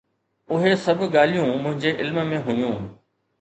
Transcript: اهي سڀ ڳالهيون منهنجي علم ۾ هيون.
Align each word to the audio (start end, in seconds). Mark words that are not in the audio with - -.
اهي 0.53 0.71
سڀ 0.85 1.01
ڳالهيون 1.15 1.51
منهنجي 1.51 1.93
علم 2.01 2.19
۾ 2.33 2.41
هيون. 2.49 2.91